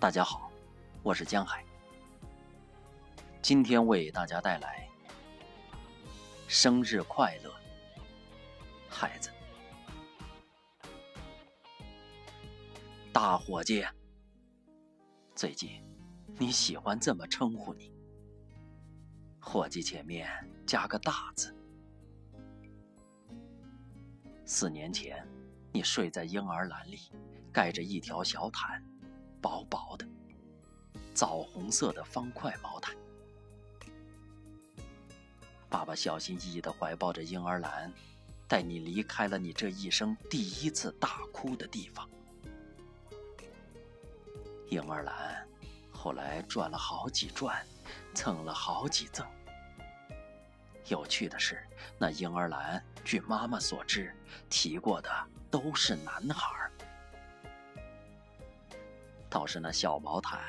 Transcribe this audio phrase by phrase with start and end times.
[0.00, 0.50] 大家好，
[1.02, 1.62] 我是江海。
[3.42, 4.88] 今天为大家带来
[6.48, 7.54] 生日快乐，
[8.88, 9.30] 孩子。
[13.12, 13.84] 大伙计，
[15.34, 15.84] 最近
[16.38, 17.92] 你喜欢这么称呼你？
[19.38, 20.30] 伙计前面
[20.66, 21.54] 加个大字。
[24.46, 25.28] 四年前，
[25.70, 27.12] 你睡在婴儿篮里，
[27.52, 28.82] 盖着一条小毯。
[29.40, 30.06] 薄薄的
[31.14, 32.94] 枣红色的方块毛毯，
[35.68, 37.92] 爸爸小心翼翼地怀抱着婴儿篮，
[38.46, 42.08] 带你离开了你这一生第一次大哭的地方。
[44.68, 45.46] 婴儿篮
[45.90, 47.66] 后来转了好几转，
[48.14, 49.26] 蹭了好几蹭。
[50.86, 51.62] 有趣的是，
[51.98, 54.14] 那婴儿篮据妈妈所知，
[54.48, 55.10] 提过的
[55.50, 56.70] 都是男孩。
[59.30, 60.40] 倒是那小毛毯，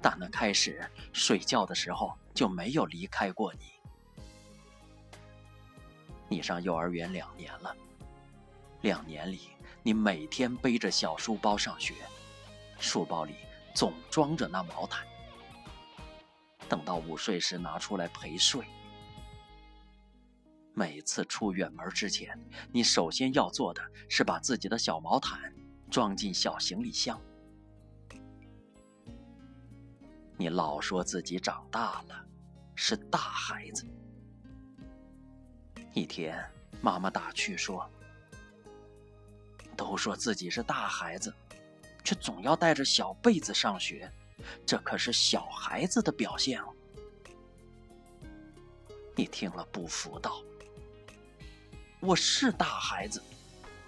[0.00, 3.60] 打那开始睡觉的时候就没有离开过你。
[6.28, 7.76] 你上幼儿园两年了，
[8.82, 9.50] 两年里
[9.82, 11.94] 你每天背着小书包上学，
[12.78, 13.34] 书包里
[13.74, 15.04] 总装着那毛毯。
[16.68, 18.64] 等到午睡时拿出来陪睡。
[20.74, 22.38] 每次出远门之前，
[22.70, 25.52] 你首先要做的是把自己的小毛毯
[25.90, 27.20] 装进小行李箱。
[30.38, 32.26] 你老说自己长大了，
[32.74, 33.86] 是大孩子。
[35.94, 36.38] 一天，
[36.82, 37.90] 妈妈打趣说
[39.74, 41.34] ：“都说自己是大孩子，
[42.04, 44.12] 却总要带着小被子上学，
[44.66, 46.70] 这可是小孩子的表现哦。”
[49.16, 50.42] 你听了不服道
[51.98, 53.22] ：“我是大孩子，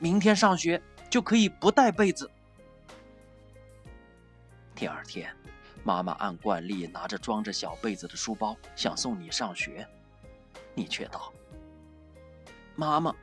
[0.00, 2.28] 明天上学就可以不带被子。”
[4.74, 5.32] 第二天。
[5.84, 9.86] 妈妈按惯例拿着装着小被子的书包，想送你上学，
[10.74, 11.32] 你却道
[12.76, 13.14] ：“妈妈，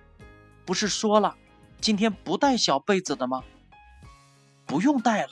[0.66, 1.38] 不是说了，
[1.80, 3.42] 今天不带小被子的吗？
[4.66, 5.30] 不用带了。”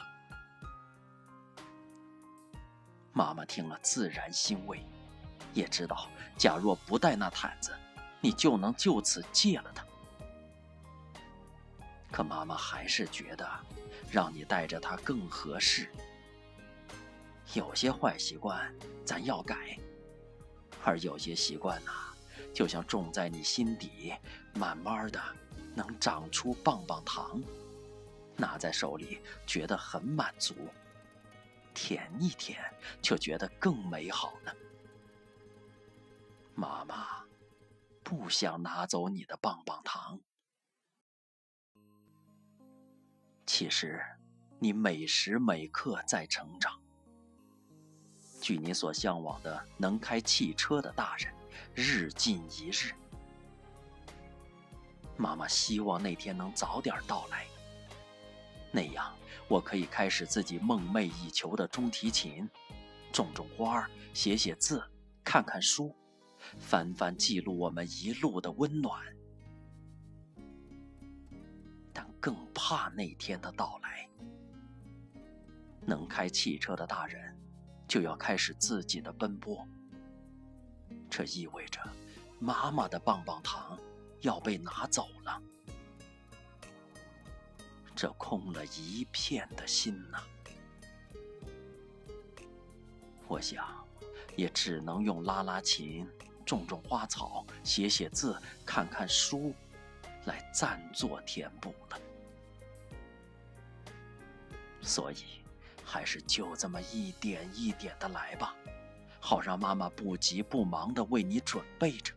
[3.11, 4.85] 妈妈听了自然欣慰，
[5.53, 6.07] 也知道
[6.37, 7.73] 假若不带那毯子，
[8.21, 9.85] 你就能就此戒了它。
[12.09, 13.45] 可妈妈还是觉得
[14.09, 15.91] 让你带着它更合适。
[17.53, 18.73] 有些坏习惯
[19.05, 19.77] 咱要改，
[20.83, 22.13] 而有些习惯呐，
[22.53, 24.13] 就像种在你心底，
[24.53, 25.21] 慢慢的
[25.73, 27.41] 能长出棒棒糖，
[28.35, 30.53] 拿在手里觉得很满足，
[31.73, 32.61] 舔一舔
[33.01, 34.51] 就觉得更美好呢。
[36.53, 37.23] 妈妈
[38.03, 40.19] 不想拿走你的棒棒糖，
[43.45, 44.03] 其实
[44.59, 46.81] 你每时每刻在成长。
[48.47, 51.33] 距你所向往的能开汽车的大人
[51.75, 52.93] 日近一日，
[55.17, 57.45] 妈妈希望那天能早点到来。
[58.71, 59.13] 那样，
[59.49, 62.49] 我可以开始自己梦寐以求的中提琴，
[63.11, 64.81] 种种花，写写字，
[65.25, 65.93] 看看书，
[66.57, 69.03] 翻翻记录我们一路的温暖。
[71.91, 74.09] 但更怕那天的到来，
[75.81, 77.37] 能开汽车的大人。
[77.87, 79.65] 就要开始自己的奔波，
[81.09, 81.79] 这意味着
[82.37, 83.79] 妈妈的棒棒糖
[84.19, 85.41] 要被拿走了，
[87.95, 90.19] 这空了一片的心呐！
[93.25, 93.65] 我想，
[94.35, 96.05] 也只能用拉拉琴、
[96.45, 99.53] 种种花草、写写字、看看书，
[100.25, 101.99] 来暂作填补了。
[104.81, 105.46] 所以。
[105.89, 108.53] 还是就这么一点一点的来吧，
[109.21, 112.13] 好让妈妈不急不忙的为你准备着。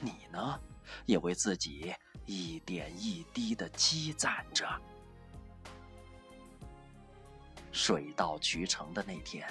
[0.00, 0.60] 你呢，
[1.06, 1.94] 也为自己
[2.26, 4.68] 一点一滴的积攒着。
[7.70, 9.48] 水到渠成的那天，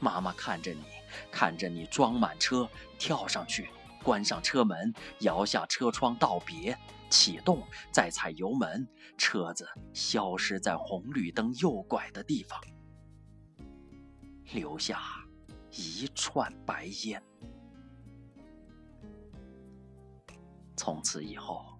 [0.00, 0.84] 妈妈看着你，
[1.30, 2.66] 看着你装满车，
[2.98, 3.68] 跳上去，
[4.02, 6.74] 关上车门，摇下车窗道别。
[7.08, 12.60] 启动，再踩油门，车子消失在红绿灯右拐的地方，
[14.52, 15.00] 留下
[15.70, 17.22] 一串白烟。
[20.76, 21.78] 从此以后，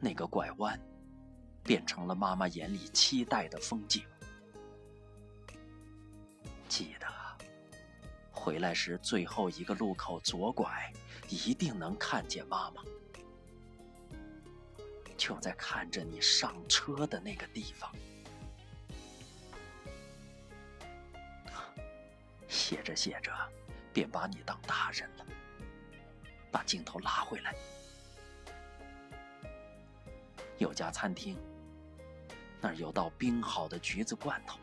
[0.00, 0.80] 那个拐弯
[1.62, 4.04] 变成了妈妈眼里期待的风景。
[6.68, 7.06] 记得
[8.30, 10.90] 回来时最后一个路口左拐，
[11.28, 12.82] 一定能看见妈妈。
[15.22, 17.94] 就在看着你上车的那个地方，
[22.48, 23.32] 写着写着，
[23.92, 25.24] 便把你当大人了。
[26.50, 27.54] 把镜头拉回来，
[30.58, 31.38] 有家餐厅，
[32.60, 34.58] 那儿有道冰好的橘子罐头。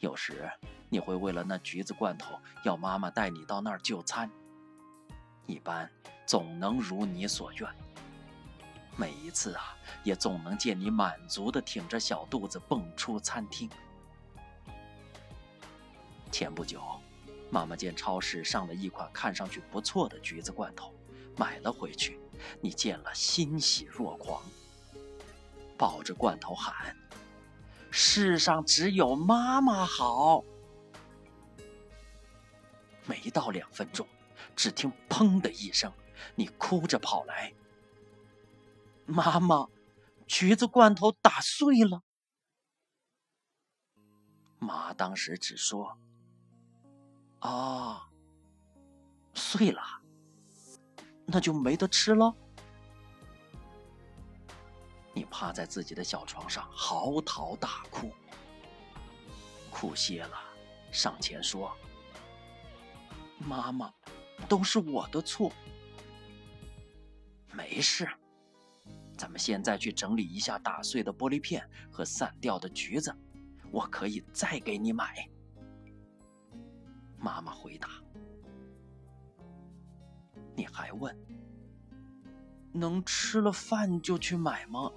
[0.00, 0.50] 有时
[0.90, 4.30] 你会为了那橘子罐头，要妈妈带你到那儿就餐。
[5.46, 5.90] 一般
[6.26, 7.66] 总能如你所愿。
[9.00, 9.74] 每一次啊，
[10.04, 13.66] 也总能见你满足的挺着小肚子蹦出餐厅。
[16.30, 16.82] 前不久，
[17.50, 20.92] 妈妈见超市上了一款看上去不错的橘子罐头，
[21.38, 22.20] 买了回去。
[22.60, 24.42] 你见了欣喜若狂，
[25.78, 26.94] 抱着罐头喊
[27.90, 30.44] ：“世上只有妈妈好！”
[33.08, 34.06] 没到两分钟，
[34.54, 35.90] 只听“砰”的一声，
[36.34, 37.50] 你哭着跑来
[39.10, 39.68] ：“妈妈，
[40.26, 42.02] 橘子罐头打碎了。”
[44.58, 45.98] 妈当时只说。
[47.40, 48.10] 啊，
[49.32, 49.82] 碎了，
[51.24, 52.34] 那就没得吃了。
[55.14, 58.12] 你趴在自己的小床上嚎啕大哭，
[59.70, 60.38] 哭歇了，
[60.92, 61.74] 上前说
[63.40, 63.90] ：“妈妈，
[64.46, 65.50] 都是我的错。
[67.54, 68.06] 没事，
[69.20, 73.14] 咱们现在去整理一下打碎的玻璃片和散掉的橘子，
[73.70, 75.28] 我可以再给你买。”
[77.20, 77.90] 妈妈回答
[80.56, 81.14] ：“你还问，
[82.72, 84.90] 能吃了饭就去买吗？”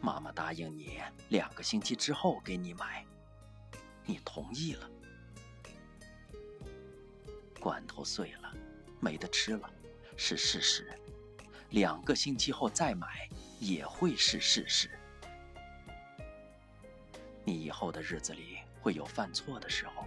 [0.00, 1.00] 妈妈答应你，
[1.30, 3.04] 两个星期之后给你买。
[4.04, 4.88] 你同意了。
[7.58, 8.54] 罐头碎了，
[9.00, 9.68] 没得吃了，
[10.16, 10.96] 是事实。
[11.70, 13.28] 两个星期后再买，
[13.60, 14.90] 也会是事实。
[17.44, 18.58] 你以后的日子里。
[18.86, 20.06] 会有犯错的时候，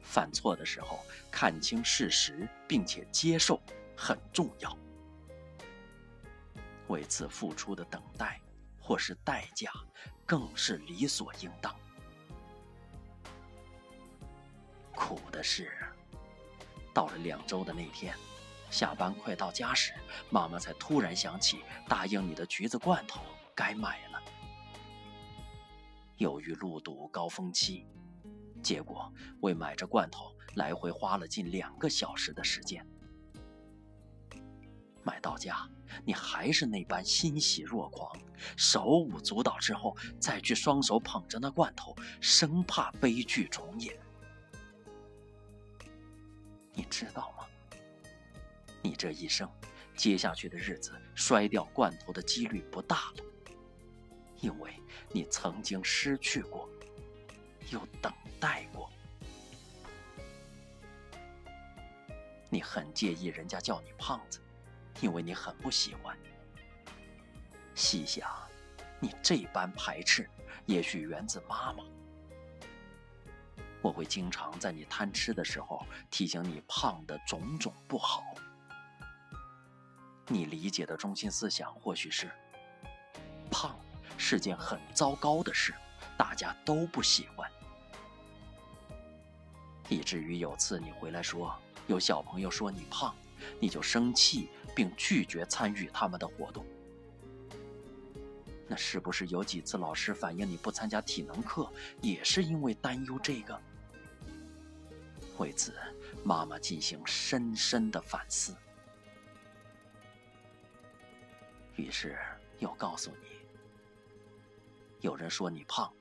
[0.00, 3.60] 犯错的时候看清事实并且接受
[3.96, 4.78] 很重要。
[6.86, 8.40] 为此付出的等待
[8.78, 9.72] 或是代价，
[10.24, 11.74] 更是理所应当。
[14.94, 15.72] 苦的是，
[16.92, 18.16] 到了两周的那天，
[18.74, 19.92] 下班快到家时，
[20.30, 23.20] 妈妈才突然想起答应你的橘子罐头
[23.54, 24.20] 该买了。
[26.16, 27.86] 由于路堵高峰期，
[28.64, 29.08] 结果
[29.42, 32.84] 为买这罐头来回花了近两个小时的时间。
[35.04, 35.70] 买到家，
[36.04, 38.10] 你还是那般欣喜若狂，
[38.56, 43.96] 手舞足蹈之后，再去双手捧着那罐头，生怕悲剧重演。
[46.72, 47.46] 你知道吗？
[48.84, 49.50] 你这一生，
[49.96, 53.24] 接下去的日子摔掉罐头的几率不大了。
[54.40, 54.78] 因为
[55.10, 56.68] 你曾经失去过，
[57.70, 58.90] 又等待过，
[62.50, 64.38] 你很介意人家叫你胖子，
[65.00, 66.14] 因为你很不喜欢。
[67.74, 68.30] 细想，
[69.00, 70.28] 你这般排斥，
[70.66, 71.82] 也许源自妈妈。
[73.80, 78.22] 我会经常在你贪吃的时候提醒你胖的种种不好。
[80.28, 82.30] 你理解的中心思想或许是
[83.50, 83.78] 胖。
[84.16, 85.74] 是件很糟糕的事，
[86.16, 87.50] 大家都不喜欢，
[89.88, 91.52] 以至于有次你回来说
[91.88, 93.12] 有小朋友说你胖，
[93.58, 96.64] 你就生气并拒绝参与他们的活动。
[98.68, 101.68] 那是不是有几次老师反映你不参加体能课，
[102.00, 103.60] 也是因为担忧这个？
[105.38, 105.74] 为此，
[106.22, 108.54] 妈妈进行深深的反思，
[111.76, 112.18] 于是
[112.58, 113.28] 又告诉你。
[115.00, 115.92] 有人说你胖，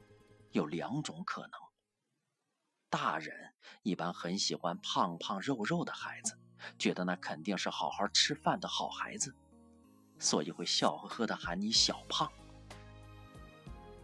[0.51, 1.51] 有两种可能。
[2.89, 6.37] 大人一般很喜欢胖胖肉肉的孩子，
[6.77, 9.35] 觉得那肯定是好好吃饭的好孩子，
[10.19, 12.31] 所以会笑呵呵的喊你小胖。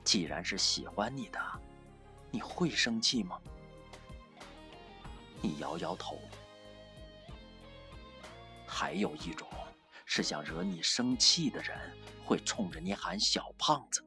[0.04, 1.40] 既然是喜欢你的，
[2.32, 3.40] 你会生气吗？
[5.42, 6.20] 你摇摇头。
[8.68, 9.48] 还有一种
[10.12, 11.78] 是想惹你生气的人，
[12.26, 14.04] 会冲着你喊小胖子。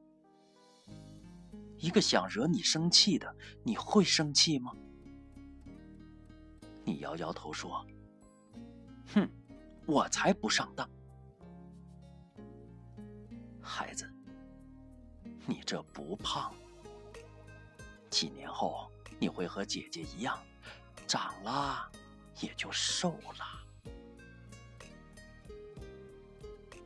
[1.78, 4.72] 一个想惹你生气的，你会生气吗？
[6.84, 7.86] 你摇摇头说
[9.14, 9.30] ：“哼，
[9.86, 10.90] 我才不上当。”
[13.62, 14.12] 孩子，
[15.46, 16.52] 你这不胖，
[18.10, 18.90] 几年后
[19.20, 20.36] 你会和姐姐一样，
[21.06, 21.88] 长了
[22.40, 23.61] 也就瘦了。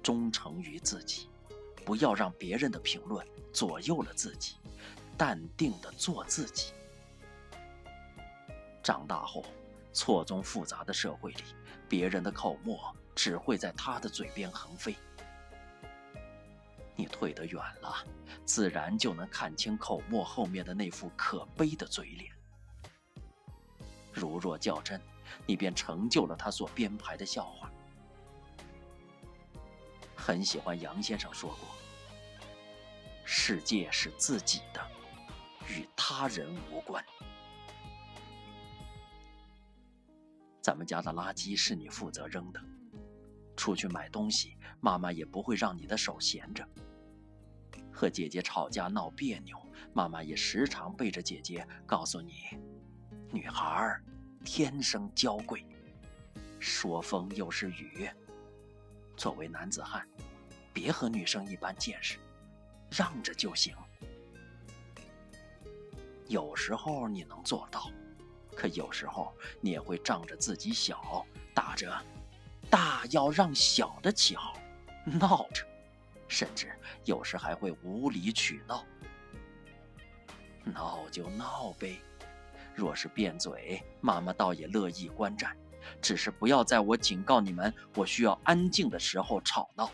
[0.07, 1.29] 忠诚于自己，
[1.85, 4.55] 不要让别人的评论左右了自己。
[5.19, 6.73] 淡定的做自己，
[8.85, 9.45] 长大后，
[9.93, 11.43] 错综复杂的社会里，
[11.89, 14.95] 别人的口沫只会在他的嘴边横飞。
[16.95, 17.97] 你退得远了，
[18.45, 22.31] 自然就能看清口沫后面的那副可悲的嘴脸。
[24.13, 25.01] 如若较真，
[25.47, 27.73] 你便成就了他所编排的笑话。
[30.27, 31.69] 很喜欢杨先生说过
[33.25, 34.85] ：“世界是自己的，
[35.69, 37.01] 与他人无关。”
[40.61, 42.61] 咱们家的垃圾是你负责扔的，
[43.57, 46.69] 出去买东西，妈妈也不会让你的手闲着。
[47.93, 49.57] 和姐姐吵架闹别扭，
[49.93, 52.33] 妈妈也时常背着姐姐告诉你
[53.31, 54.03] ：“女孩儿
[54.45, 55.65] 天生娇贵，
[56.59, 58.11] 说风又是雨。
[59.17, 60.07] 作为男子汉，
[60.73, 62.19] 别和女生一般见识，
[62.91, 63.75] 让着就行。
[66.29, 67.91] 有时候你能做到。”
[68.57, 71.95] 可有时候你也会仗着自己小，打着
[72.71, 74.57] “大要让小的”旗号
[75.05, 75.63] 闹着，
[76.27, 76.73] 甚至
[77.05, 78.83] 有时还会无理取闹。
[80.65, 82.01] 闹就闹呗，
[82.75, 85.55] 若是辩嘴，妈妈倒也乐意观战，
[86.01, 89.91] 只是不要在我警告你们我需要安静的时候吵闹，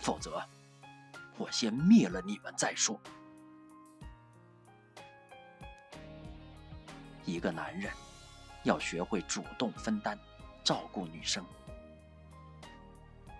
[0.00, 0.42] 否则
[1.36, 3.00] 我先灭了你们再说。
[7.24, 7.92] 一个男人
[8.64, 10.18] 要学会主动分担，
[10.64, 11.44] 照顾女生。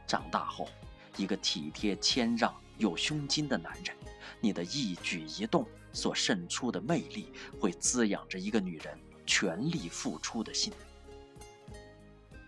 [0.06, 0.68] 长大后，
[1.16, 3.96] 一个体贴、谦让、有胸襟的男人，
[4.40, 10.72] 你的一举一动所渗出的魅力，会滋养着一个女人全力付出的心。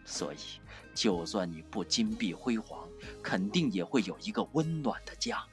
[0.04, 0.60] 所以，
[0.94, 2.88] 就算你不金碧辉煌，
[3.22, 5.44] 肯定也会有一个温暖的家。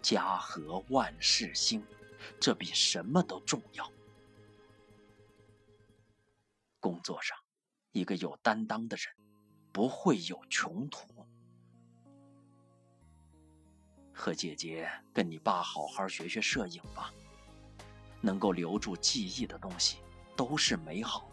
[0.00, 1.84] 家和万事兴。
[2.38, 3.92] 这比什么都重要。
[6.78, 7.36] 工作上，
[7.90, 9.12] 一个有担当的人
[9.72, 11.26] 不会有穷途。
[14.12, 17.12] 和姐姐跟你爸好好学学摄影吧，
[18.20, 19.98] 能够留住记忆的东西
[20.36, 21.31] 都是美好。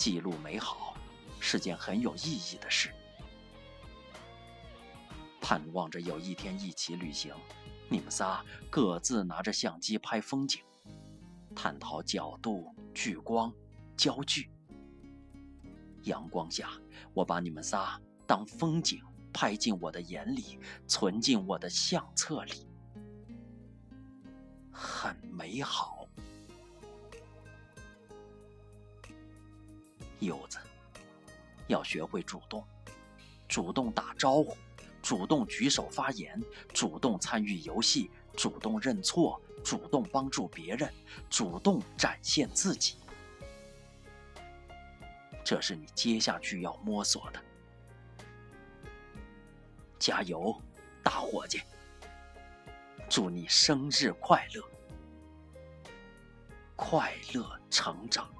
[0.00, 0.96] 记录美好
[1.40, 2.90] 是件很有意义的事。
[5.42, 7.34] 盼望着有一天一起旅行。
[7.86, 10.62] 你们仨各自拿着相机拍风景，
[11.54, 13.52] 探讨角度、聚光、
[13.94, 14.50] 焦距。
[16.04, 16.70] 阳光下，
[17.12, 19.02] 我把你们仨当风景
[19.34, 22.66] 拍进我的眼里，存进我的相册里，
[24.72, 25.99] 很美好。
[30.20, 30.58] 柚子，
[31.66, 32.64] 要学会主动，
[33.48, 34.56] 主动打招呼。
[35.02, 36.38] 主动举手发言，
[36.74, 40.92] 主动参与游戏，主动认错，主动帮助别人，
[41.30, 42.96] 主动展现自己，
[45.42, 47.42] 这是你接下去要摸索的。
[49.98, 50.54] 加油，
[51.02, 51.62] 大伙计！
[53.08, 54.62] 祝你生日快乐，
[56.76, 58.30] 快乐成长。